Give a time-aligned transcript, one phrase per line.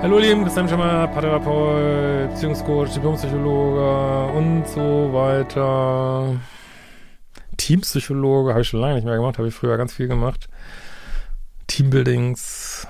[0.00, 6.40] Hallo Lieben, Christian Schimmer, Paartherapeut, Beziehungscoach, Diplompsychologe und so weiter.
[7.56, 10.48] Teampsychologe habe ich schon lange nicht mehr gemacht, habe ich früher ganz viel gemacht.
[11.66, 12.86] Teambuildings.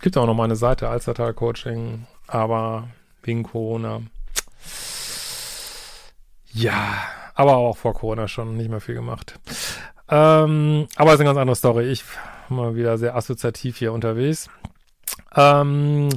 [0.00, 2.88] Gibt auch noch mal eine Seite, Alstertal Coaching, aber
[3.24, 4.02] wegen Corona.
[6.52, 6.98] Ja,
[7.34, 9.40] aber auch vor Corona schon nicht mehr viel gemacht.
[10.08, 11.90] Ähm, aber ist eine ganz andere Story.
[11.90, 12.04] Ich
[12.48, 14.48] mal wieder sehr assoziativ hier unterwegs.
[15.36, 16.08] Ähm,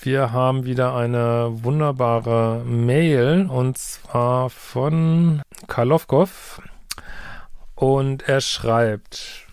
[0.00, 6.62] wir haben wieder eine wunderbare Mail und zwar von Karlovkov
[7.74, 9.46] und er schreibt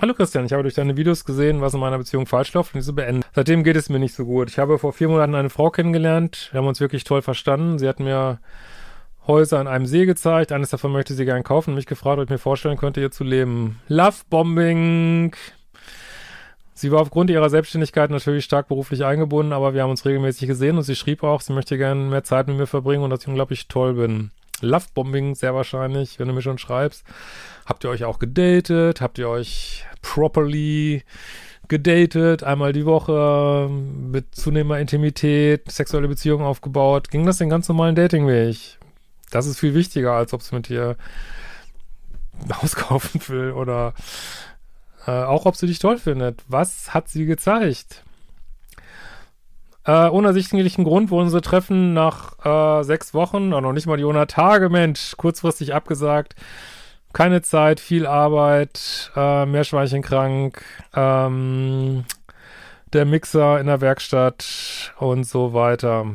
[0.00, 2.80] Hallo Christian, ich habe durch deine Videos gesehen, was in meiner Beziehung falsch läuft und
[2.80, 3.22] diese beenden.
[3.32, 4.50] Seitdem geht es mir nicht so gut.
[4.50, 6.48] Ich habe vor vier Monaten eine Frau kennengelernt.
[6.50, 7.78] Wir haben uns wirklich toll verstanden.
[7.78, 8.40] Sie hat mir
[9.28, 10.50] Häuser an einem See gezeigt.
[10.50, 13.12] Eines davon möchte sie gern kaufen und mich gefragt, ob ich mir vorstellen könnte, hier
[13.12, 13.80] zu leben.
[13.86, 15.36] Love Bombing.
[16.74, 20.76] Sie war aufgrund ihrer Selbstständigkeit natürlich stark beruflich eingebunden, aber wir haben uns regelmäßig gesehen
[20.76, 23.28] und sie schrieb auch, sie möchte gerne mehr Zeit mit mir verbringen und dass ich
[23.28, 24.32] unglaublich toll bin.
[24.60, 27.04] Lovebombing sehr wahrscheinlich, wenn du mir schon schreibst.
[27.64, 29.00] Habt ihr euch auch gedatet?
[29.00, 31.04] Habt ihr euch properly
[31.68, 32.42] gedatet?
[32.42, 37.10] Einmal die Woche mit zunehmender Intimität, sexuelle Beziehungen aufgebaut?
[37.10, 38.78] Ging das den ganz normalen Datingweg?
[39.30, 40.96] Das ist viel wichtiger, als ob es mit dir
[42.62, 43.94] auskaufen will oder
[45.06, 46.42] äh, auch ob sie dich toll findet.
[46.48, 48.04] Was hat sie gezeigt?
[49.84, 53.98] Äh, ohne ersichtlichen Grund wurden sie Treffen nach äh, sechs Wochen, oder noch nicht mal
[53.98, 56.34] die 100 Tage, Mensch, kurzfristig abgesagt.
[57.12, 60.62] Keine Zeit, viel Arbeit, äh, Meerschweinchen krank,
[60.94, 62.04] ähm,
[62.92, 66.06] der Mixer in der Werkstatt und so weiter.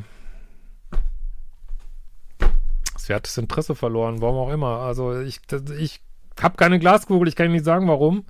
[2.98, 4.80] Sie hat das Interesse verloren, warum auch immer.
[4.80, 5.42] Also ich,
[5.80, 6.02] ich
[6.42, 8.26] habe keine Glaskugel, ich kann nicht sagen, warum.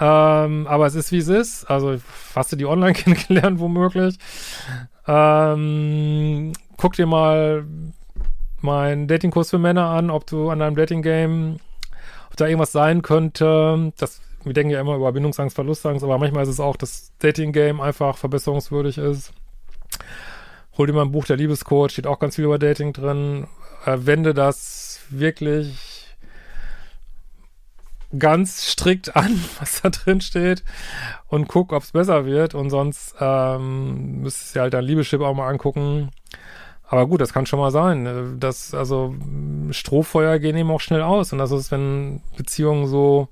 [0.00, 1.64] Ähm, aber es ist, wie es ist.
[1.70, 2.00] Also
[2.34, 4.18] hast du die online kennengelernt, womöglich.
[5.06, 7.64] Ähm, guck dir mal
[8.60, 11.58] meinen Datingkurs für Männer an, ob du an deinem Dating-Game,
[12.30, 13.92] ob da irgendwas sein könnte.
[13.98, 17.80] Das, wir denken ja immer über Bindungsangst, Verlustangst, aber manchmal ist es auch, dass Dating-Game
[17.80, 19.32] einfach verbesserungswürdig ist.
[20.76, 23.46] Hol dir mal ein Buch der Liebescoach, steht auch ganz viel über Dating drin.
[23.84, 25.76] Äh, wende das wirklich
[28.18, 30.64] ganz strikt an, was da drin steht
[31.28, 32.54] und guck, ob es besser wird.
[32.54, 36.10] Und sonst ähm, müsstest du halt dein Liebeschip auch mal angucken.
[36.86, 38.06] Aber gut, das kann schon mal sein.
[38.06, 39.14] Äh, dass, also
[39.70, 41.32] Strohfeuer gehen eben auch schnell aus.
[41.32, 43.28] Und das ist, wenn Beziehungen so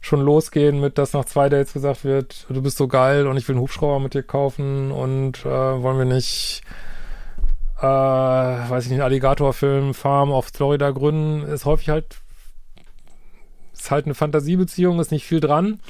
[0.00, 3.46] schon losgehen mit, dass nach zwei Dates gesagt wird, du bist so geil und ich
[3.46, 6.62] will einen Hubschrauber mit dir kaufen und äh, wollen wir nicht,
[7.78, 12.22] äh, weiß ich nicht, einen Alligatorfilm Farm auf Florida gründen, ist häufig halt
[13.80, 15.80] ist halt eine Fantasiebeziehung, ist nicht viel dran.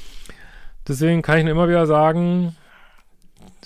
[0.87, 2.55] Deswegen kann ich nur immer wieder sagen,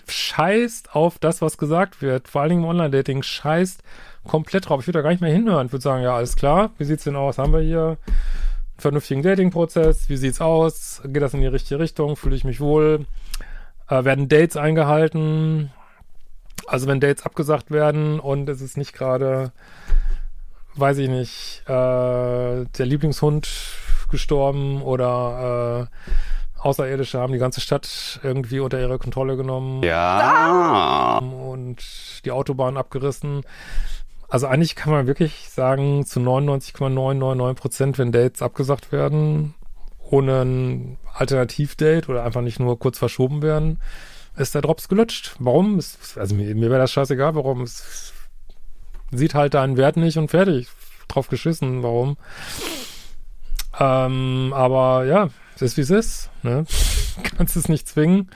[0.08, 2.28] scheißt auf das, was gesagt wird.
[2.28, 3.84] Vor allen Dingen im Online-Dating, scheißt
[4.24, 4.81] komplett drauf.
[4.81, 5.68] Ich würde da gar nicht mehr hinhören.
[5.68, 6.72] Ich würde sagen, ja, alles klar.
[6.78, 7.38] Wie sieht's denn aus?
[7.38, 10.09] Haben wir hier einen vernünftigen Dating-Prozess?
[10.09, 11.02] Wie sieht's aus?
[11.06, 12.16] Geht das in die richtige Richtung?
[12.16, 13.06] Fühle ich mich wohl?
[13.90, 15.72] Äh, werden Dates eingehalten?
[16.68, 19.52] Also wenn Dates abgesagt werden und es ist nicht gerade,
[20.75, 23.47] weiß ich nicht, äh, der Lieblingshund
[24.10, 29.84] gestorben oder äh, Außerirdische haben die ganze Stadt irgendwie unter ihre Kontrolle genommen.
[29.84, 31.19] Ja.
[31.19, 31.78] Und
[32.25, 33.44] die Autobahn abgerissen.
[34.28, 39.54] Also eigentlich kann man wirklich sagen, zu 99,999 Prozent, wenn Dates abgesagt werden,
[40.10, 43.80] ohne ein Alternativdate oder einfach nicht nur kurz verschoben werden,
[44.36, 45.36] ist der Drops gelutscht.
[45.40, 45.80] Warum?
[46.16, 47.62] Also mir, mir wäre das scheißegal, warum.
[47.62, 48.12] Es
[49.12, 50.68] sieht halt deinen Wert nicht und fertig.
[51.08, 52.18] Drauf geschissen, warum?
[53.80, 56.30] Ähm, aber ja, es ist wie es ist.
[56.44, 56.66] Ne?
[57.38, 58.30] Kannst es nicht zwingen.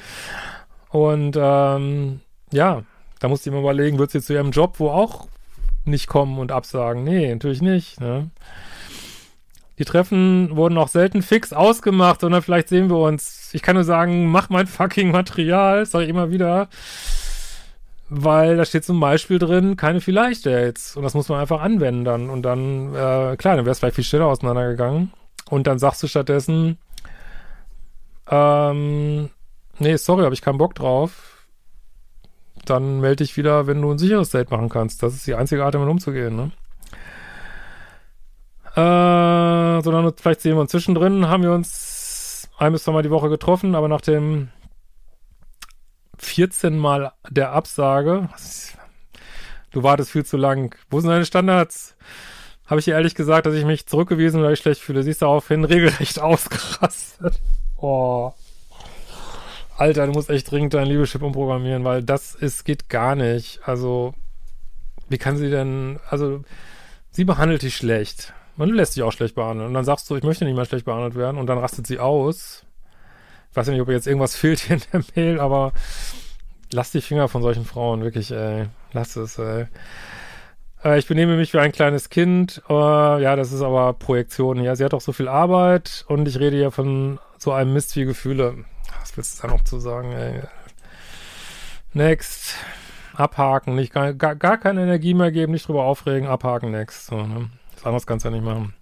[0.90, 2.22] Und ähm,
[2.52, 2.84] ja,
[3.20, 5.28] da musst du immer überlegen, wird sie zu ihrem Job, wo auch
[5.86, 7.04] nicht kommen und absagen?
[7.04, 8.00] Nee, natürlich nicht.
[8.00, 8.30] Ne?
[9.78, 13.50] Die Treffen wurden auch selten fix ausgemacht, sondern vielleicht sehen wir uns.
[13.54, 16.68] Ich kann nur sagen, mach mein fucking Material, sag ich immer wieder.
[18.10, 20.98] Weil da steht zum Beispiel drin, keine Vielleicht-Dates.
[20.98, 22.30] Und das muss man einfach anwenden dann.
[22.30, 25.14] Und dann, äh, klar, dann wäre es vielleicht viel schneller auseinandergegangen.
[25.50, 26.78] Und dann sagst du stattdessen,
[28.30, 29.30] ähm,
[29.80, 31.48] nee, sorry, habe ich keinen Bock drauf.
[32.66, 35.02] Dann melde dich wieder, wenn du ein sicheres Date machen kannst.
[35.02, 36.52] Das ist die einzige Art, damit umzugehen, ne?
[38.76, 43.30] Äh, sondern vielleicht sehen wir uns zwischendrin, haben wir uns ein bis zweimal die Woche
[43.30, 44.50] getroffen, aber nach dem
[46.20, 48.30] 14 Mal der Absage,
[49.72, 51.96] du wartest viel zu lang, wo sind deine Standards?
[52.70, 55.02] Habe ich dir ehrlich gesagt, dass ich mich zurückgewiesen oder ich schlecht fühle.
[55.02, 57.40] Siehst du daraufhin regelrecht ausgerastet.
[57.78, 58.32] Oh.
[59.76, 63.62] Alter, du musst echt dringend dein Liebeschip umprogrammieren, weil das ist, geht gar nicht.
[63.66, 64.14] Also,
[65.08, 66.44] wie kann sie denn, also,
[67.10, 68.34] sie behandelt dich schlecht.
[68.56, 69.70] Man lässt sich auch schlecht behandeln.
[69.70, 71.38] Und dann sagst du, ich möchte nicht mehr schlecht behandelt werden.
[71.38, 72.66] Und dann rastet sie aus.
[73.50, 75.74] Ich weiß ja nicht, ob jetzt irgendwas fehlt hier in der Mail, aber
[76.72, 78.68] lass die Finger von solchen Frauen, wirklich, ey.
[78.94, 79.66] Lass es, ey.
[80.84, 82.62] Äh, ich benehme mich wie ein kleines Kind.
[82.70, 84.64] Äh, ja, das ist aber Projektion.
[84.64, 87.96] Ja, sie hat auch so viel Arbeit und ich rede ja von so einem Mist
[87.96, 88.66] wie Gefühle.
[89.00, 90.42] Was willst du da noch zu sagen, ey?
[91.94, 92.56] Next.
[93.14, 97.08] Abhaken, nicht gar, gar, keine Energie mehr geben, nicht drüber aufregen, abhaken, next.
[97.08, 97.50] So, ne?
[97.76, 98.74] Das anderes kannst du ja nicht machen.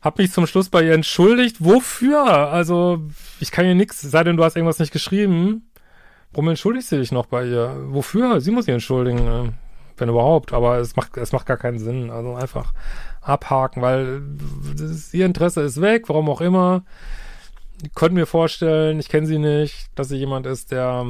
[0.00, 1.56] Hab mich zum Schluss bei ihr entschuldigt.
[1.60, 2.26] Wofür?
[2.26, 3.02] Also,
[3.40, 5.70] ich kann ihr nichts, sei denn du hast irgendwas nicht geschrieben.
[6.32, 7.76] Warum entschuldigst du dich noch bei ihr?
[7.88, 8.40] Wofür?
[8.40, 9.50] Sie muss sich entschuldigen, äh,
[9.96, 10.52] wenn überhaupt.
[10.52, 12.10] Aber es macht, es macht gar keinen Sinn.
[12.10, 12.72] Also einfach
[13.20, 14.22] abhaken, weil
[14.78, 16.82] ist, ihr Interesse ist weg, warum auch immer.
[17.94, 21.06] Konnte mir vorstellen, ich kenne sie nicht, dass sie jemand ist, der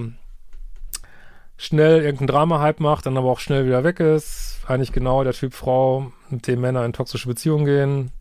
[1.56, 4.60] schnell irgendein Drama-Hype macht, dann aber auch schnell wieder weg ist.
[4.66, 8.12] Eigentlich genau der Typ Frau, mit dem Männer in toxische Beziehungen gehen.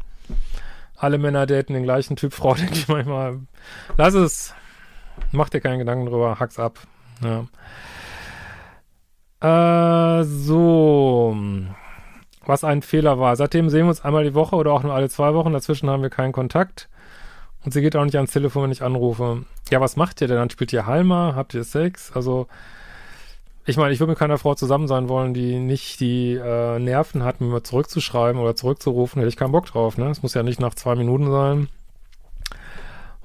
[0.98, 3.40] Alle Männer daten den gleichen Typ Frau, denke ich manchmal.
[3.98, 4.54] Lass es.
[5.32, 6.80] Mach dir keinen Gedanken drüber, hack's ab.
[7.22, 7.46] Ja.
[9.44, 11.36] Äh, so.
[12.46, 13.36] Was ein Fehler war.
[13.36, 15.54] Seitdem sehen wir uns einmal die Woche oder auch nur alle zwei Wochen.
[15.54, 16.90] Dazwischen haben wir keinen Kontakt.
[17.66, 19.44] Und sie geht auch nicht ans Telefon, wenn ich anrufe.
[19.70, 20.38] Ja, was macht ihr denn?
[20.38, 21.34] Dann spielt ihr Halma?
[21.36, 22.12] Habt ihr Sex?
[22.14, 22.48] Also,
[23.66, 27.24] ich meine, ich würde mit keiner Frau zusammen sein wollen, die nicht die äh, Nerven
[27.24, 29.20] hat, mir zurückzuschreiben oder zurückzurufen.
[29.20, 30.10] Hätte ich keinen Bock drauf, ne?
[30.10, 31.70] Es muss ja nicht nach zwei Minuten sein.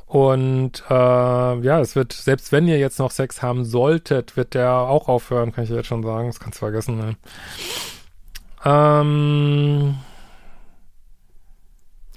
[0.09, 4.73] Und äh, ja, es wird, selbst wenn ihr jetzt noch Sex haben solltet, wird der
[4.73, 6.29] auch aufhören, kann ich jetzt schon sagen.
[6.29, 7.17] Das kannst du vergessen, ne?
[8.65, 9.99] Ähm,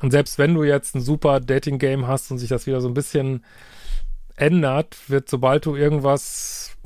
[0.01, 2.93] und selbst wenn du jetzt ein super Dating-Game hast und sich das wieder so ein
[2.93, 3.43] bisschen
[4.37, 6.77] ändert, wird, sobald du irgendwas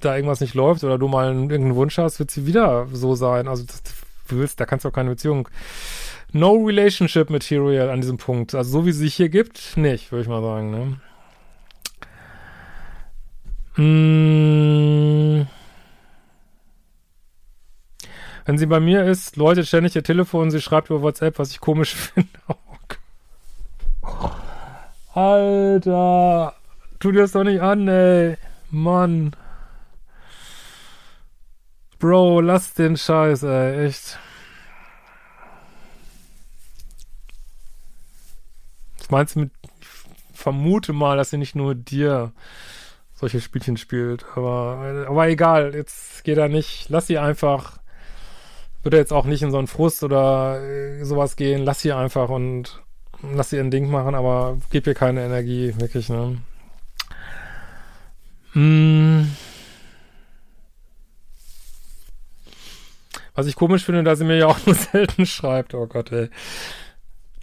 [0.00, 3.14] da irgendwas nicht läuft oder du mal einen, irgendeinen Wunsch hast, wird sie wieder so
[3.14, 3.48] sein.
[3.48, 3.82] Also das,
[4.28, 5.48] du willst, da kannst du auch keine Beziehung.
[6.32, 8.54] No relationship material an diesem Punkt.
[8.54, 10.70] Also so wie sie sich hier gibt, nicht, würde ich mal sagen.
[10.70, 11.00] Ne?
[13.82, 15.46] Mmh.
[18.44, 21.60] Wenn sie bei mir ist, läutet ständig ihr Telefon, sie schreibt über WhatsApp, was ich
[21.60, 22.28] komisch finde.
[22.48, 22.54] Oh
[25.14, 26.54] Alter,
[27.00, 28.36] tu dir das doch nicht an, ey.
[28.70, 29.32] Mann.
[31.98, 34.18] Bro, lass den Scheiß, ey, echt.
[39.08, 39.50] Was meinst du mit,
[40.34, 42.32] vermute mal, dass sie nicht nur dir
[43.14, 47.78] solche Spielchen spielt, aber, aber egal, jetzt geht er nicht, lass sie einfach,
[48.82, 52.28] würde jetzt auch nicht in so einen Frust oder äh, sowas gehen, lass sie einfach
[52.28, 52.82] und
[53.34, 56.38] lass sie ein Ding machen, aber gib ihr keine Energie, wirklich, ne.
[58.52, 59.34] Hm.
[63.34, 65.72] Was ich komisch finde, dass sie mir ja auch nur selten schreibt.
[65.72, 66.28] Oh Gott, ey.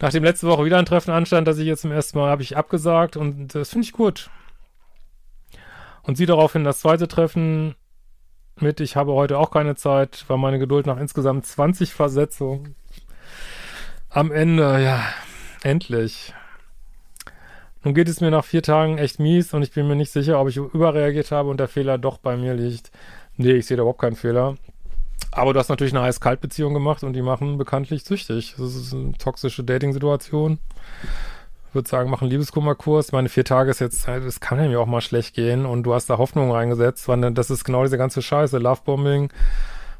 [0.00, 2.56] Nachdem letzte Woche wieder ein Treffen anstand, dass ich jetzt zum ersten Mal habe ich
[2.56, 4.30] abgesagt und das finde ich gut.
[6.02, 7.74] Und sie daraufhin das zweite Treffen
[8.60, 12.74] mit, ich habe heute auch keine Zeit, war meine Geduld nach insgesamt 20 Versetzungen.
[14.08, 15.02] Am Ende, ja,
[15.62, 16.32] endlich.
[17.82, 20.40] Nun geht es mir nach vier Tagen echt mies und ich bin mir nicht sicher,
[20.40, 22.90] ob ich überreagiert habe und der Fehler doch bei mir liegt.
[23.36, 24.56] Nee, ich sehe da überhaupt keinen Fehler.
[25.36, 28.54] Aber du hast natürlich eine Heiß-Kalt-Beziehung gemacht und die machen bekanntlich süchtig.
[28.56, 30.58] Das ist eine toxische Dating-Situation.
[31.68, 33.12] Ich würde sagen, machen Liebeskummerkurs.
[33.12, 36.08] Meine vier Tage ist jetzt, es kann ja auch mal schlecht gehen und du hast
[36.08, 38.56] da Hoffnung reingesetzt, weil das ist genau diese ganze Scheiße.
[38.56, 39.30] Lovebombing,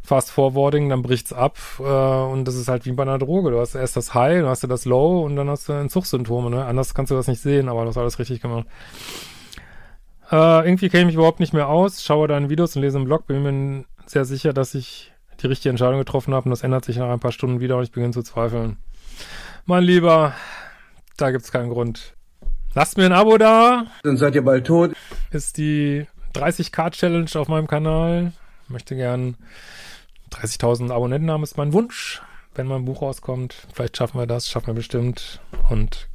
[0.02, 3.50] Fast Forwarding, dann bricht's ab äh, und das ist halt wie bei einer Droge.
[3.50, 6.48] Du hast erst das High, dann hast du das Low und dann hast du Entzugssymptome.
[6.48, 6.64] Ne?
[6.64, 8.66] Anders kannst du das nicht sehen, aber du hast alles richtig gemacht.
[10.32, 13.04] Äh, irgendwie kenne ich mich überhaupt nicht mehr aus, schaue deine Videos und lese im
[13.04, 15.12] Blog, bin mir sehr sicher, dass ich
[15.42, 17.84] die richtige Entscheidung getroffen habe und das ändert sich nach ein paar Stunden wieder und
[17.84, 18.76] ich beginne zu zweifeln.
[19.64, 20.34] mein Lieber,
[21.16, 22.14] da gibt's keinen Grund.
[22.74, 23.86] Lasst mir ein Abo da.
[24.02, 24.92] Dann seid ihr bald tot.
[25.30, 28.32] Ist die 30k Challenge auf meinem Kanal.
[28.68, 29.36] Möchte gern
[30.30, 32.20] 30.000 Abonnenten haben, ist mein Wunsch.
[32.54, 35.40] Wenn mein Buch rauskommt, vielleicht schaffen wir das, schaffen wir bestimmt.
[35.70, 36.08] Und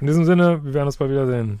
[0.00, 1.60] in diesem Sinne, wir werden uns bald wiedersehen.